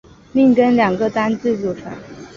[0.31, 1.93] 命根两个单字组成。